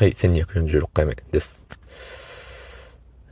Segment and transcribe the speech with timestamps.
[0.00, 1.66] はい、1246回目です。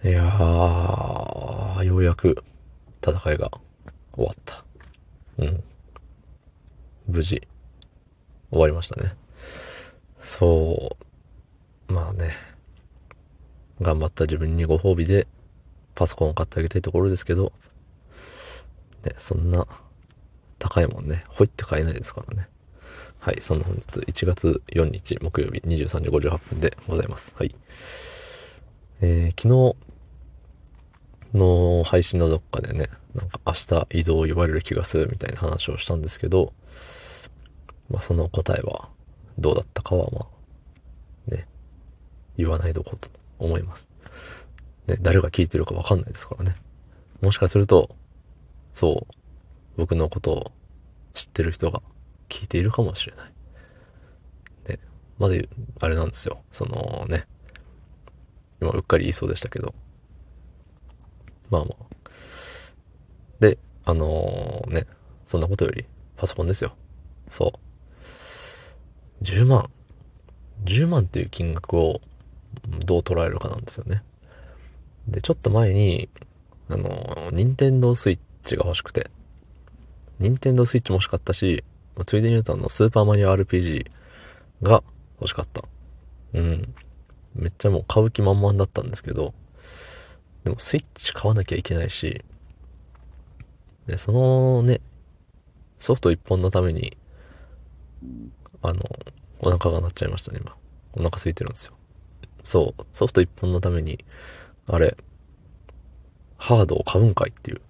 [0.05, 2.45] いやー、ようやく
[3.03, 3.51] 戦いが
[4.13, 4.67] 終わった。
[5.39, 5.65] うん。
[7.07, 7.49] 無事、
[8.51, 9.17] 終わりましたね。
[10.21, 10.99] そ
[11.89, 12.33] う、まあね、
[13.81, 15.27] 頑張った自分にご褒美で
[15.95, 17.55] パソコンを買ってあげたいところですけど、
[19.05, 19.67] ね、そんな
[20.59, 22.47] 高いもんね、ほいって買えないですからね。
[23.21, 27.35] はい、そんな本日1月4日木曜日23時58分でございます。
[27.37, 27.55] はい。
[29.01, 29.77] えー、昨
[31.33, 36.53] 日の配信のどっかでね、なんか明日移動を言われる気がするみたいな話をしたんですけど、
[37.91, 38.89] まあその答えは
[39.37, 40.27] どうだったかはま
[41.29, 41.49] あ、ね、
[42.37, 43.89] 言わないどこと思います。
[44.87, 46.55] ね、誰が聞いてるかわかんないですからね。
[47.21, 47.97] もしかすると、
[48.73, 49.15] そう、
[49.77, 50.53] 僕のことを
[51.15, 51.83] 知ってる人が
[52.29, 53.33] 聞いているかもしれない。
[54.65, 54.81] で、
[55.19, 55.35] まだ、
[55.81, 56.43] あれなんですよ。
[56.53, 57.27] そのね、
[58.61, 59.75] 今うっかり言いそうでしたけど、
[61.51, 61.85] まあまあ。
[63.41, 64.87] で、あのー、ね、
[65.25, 66.75] そんなことより、パソコンですよ。
[67.29, 67.53] そ
[69.21, 69.25] う。
[69.25, 69.71] 10万。
[70.65, 72.01] 10万っていう金額を
[72.85, 74.03] どう捉えるかなんですよね。
[75.07, 76.09] で、ちょっと前に、
[76.69, 79.11] あのー、ニンテンドースイッチが欲しくて、
[80.19, 81.65] ニンテンドースイッチも欲しかったし、
[82.05, 83.87] ついでに言うとあの、スーパーマリオ RPG
[84.63, 84.83] が
[85.21, 85.63] 欲しかった。
[86.35, 86.75] うん。
[87.35, 89.35] めっちゃもう買う気満々だったんですけど、
[90.45, 92.25] でもスイッチ買わなきゃいけないし、
[93.87, 94.81] で、そのね、
[95.79, 96.97] ソフト一本のために、
[98.63, 98.83] あの、
[99.41, 100.55] お腹が鳴っちゃいましたね、今。
[100.93, 101.75] お腹空いてるんですよ。
[102.45, 104.05] そう、ソフト一本のために、
[104.67, 104.97] あれ、
[106.37, 107.61] ハードを買うんかいっていう。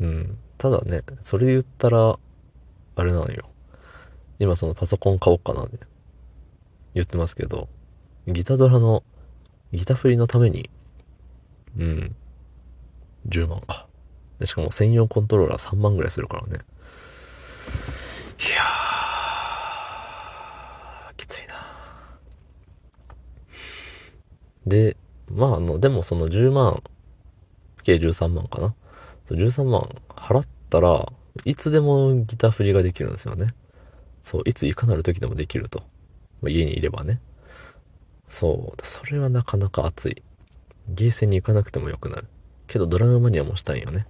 [0.00, 0.38] うん。
[0.62, 2.16] ただね、それで言ったら、
[2.94, 3.50] あれなのよ。
[4.38, 5.78] 今そのパソコン買おうかなって
[6.94, 7.68] 言ってますけど、
[8.28, 9.02] ギタドラの、
[9.72, 10.70] ギタ振りのために、
[11.76, 12.14] うん、
[13.28, 13.88] 10万か。
[14.38, 16.50] でしかも専用コントローラー3万ぐらいするからね。
[16.52, 21.54] いやー、きついな
[24.68, 24.96] で、
[25.28, 26.84] まああの、でもその10万、
[27.82, 28.76] 計13万かな。
[29.30, 31.12] 13万払ったら、
[31.44, 33.54] いつでもギター振りができるんですよね。
[34.22, 35.80] そう、いついかなる時でもできると。
[36.40, 37.20] まあ、家にいればね。
[38.26, 40.22] そう、それはなかなか熱い。
[40.88, 42.26] ゲーセンに行かなくてもよくなる。
[42.66, 44.06] けどドラムマニアもしたいよね。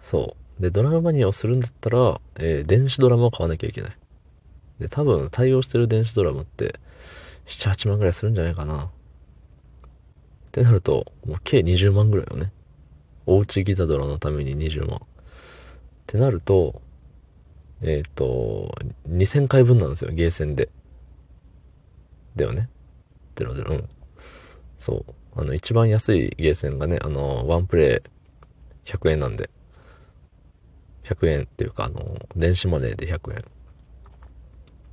[0.00, 0.62] そう。
[0.62, 3.96] で、ドラムマニアをするんだったら、えー、電子ドラムを買わなきゃいけない。
[4.80, 6.80] で、多分対応してる電子ドラムって、
[7.46, 8.84] 7、8万ぐらいするんじゃないかな。
[8.84, 8.90] っ
[10.50, 12.52] てなると、もう計20万ぐらいよね。
[13.30, 14.96] おうちギタドラのために20万。
[14.96, 15.00] っ
[16.06, 16.80] てなると、
[17.82, 18.74] えっ、ー、と、
[19.06, 20.70] 2000回分なんですよ、ゲーセンで。
[22.36, 22.70] だよね。
[23.36, 23.88] 0 0うん。
[24.78, 25.14] そう。
[25.36, 28.02] あの、一番安いゲーセンがね、あの、ワンプレ
[28.86, 29.50] イ100円なんで。
[31.04, 33.44] 100円っていうか、あの、電子マネーで100円。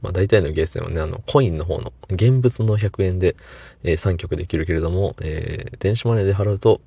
[0.02, 3.38] まあ大体のゲーセンはね、あの、コインの方の、現物の100円で、
[3.84, 6.82] えー、3曲できるけれども、えー、電子マネーで払うと、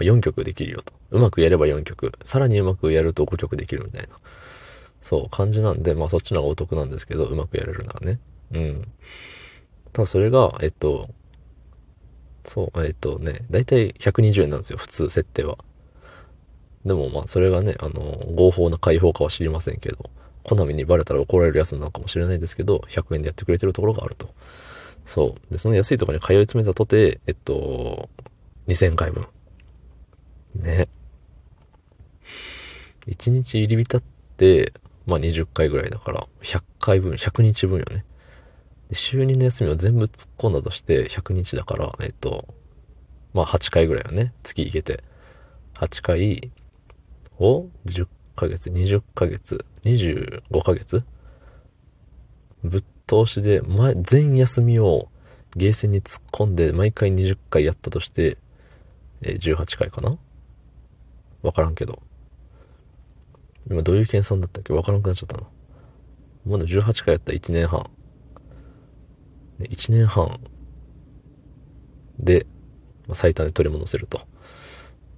[0.00, 0.94] まあ、4曲できるよと。
[1.10, 2.12] うまくやれば4曲。
[2.24, 4.08] さらにうまくやると5曲できるみたいな。
[5.02, 8.18] そう、感じなんで、まあそっちの方がお得なんですけど、うまくやれるならね。
[8.52, 8.88] うん。
[9.92, 11.10] ただそれが、えっと、
[12.46, 15.58] そう、えっとね、だいたい120円なんですよ、普通、設定は。
[16.86, 20.10] でもまあそれがね、あの、合法な解放かは知りませんけど、
[20.44, 24.32] コナミにバレたら怒られるやつなのかもしれないですけど、100円でやってくれてるところがあると。
[25.04, 25.52] そう。
[25.52, 28.08] で、その安いところに通い詰めたとて、えっと、
[28.68, 29.26] 2000回分。
[30.54, 30.88] ね。
[33.06, 34.02] 1日入り浸っ
[34.36, 34.72] て、
[35.06, 38.04] まあ20回ぐらいだから、100回分、100日分よね。
[38.88, 42.46] で週2の休みを全部突っ込んだとして100日だから、えっと、
[43.32, 44.32] まあ8回ぐらいよね。
[44.42, 45.04] 月行けて。
[45.74, 46.50] 8回
[47.38, 48.06] を10
[48.36, 51.04] ヶ月、20ヶ月、25ヶ月
[52.62, 55.08] ぶっ通しで、前、全休みを
[55.56, 58.38] ゲーセンに突っ込んで毎回20回やったとして、
[59.22, 60.16] えー、18回かな
[61.50, 62.00] わからんけど。
[63.68, 64.72] 今どういう計算だったっけ？
[64.72, 65.42] わからなくなっちゃったな。
[66.46, 67.90] まだ18回やった1年半。
[69.58, 70.40] 1年半
[72.18, 72.46] で、
[73.06, 74.22] まあ、最短で取り戻せると。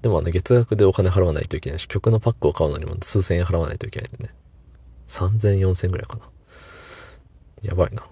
[0.00, 4.34] でもあの月額でお金払わないといけないし、曲のパックを買うのにも数千円払わないといけないんでね。
[5.08, 6.24] 3000、4000ぐらいかな。
[7.62, 8.02] やばいな。
[8.02, 8.06] っ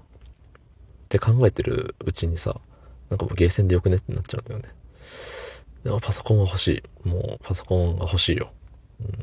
[1.09, 2.61] て考えてるうちにさ、
[3.09, 3.97] なんかもうゲーセンでよくね？
[3.97, 4.69] ってなっちゃうんだよね。
[5.85, 7.09] でもパソコンが欲しい。
[7.09, 8.53] もうパソコンが欲しいよ。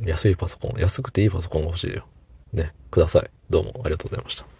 [0.01, 0.79] うん、安いパソコン。
[0.79, 2.05] 安くていいパソコンが欲しいよ。
[2.53, 2.73] ね。
[2.89, 3.29] ください。
[3.49, 4.56] どうもありがとうございました。